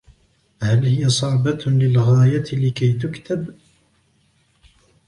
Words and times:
هل 0.61 0.85
هي 0.85 1.09
صعبة 1.09 1.63
للغاية 1.67 2.45
لكي 2.55 2.93
تُكتب؟ 2.93 3.53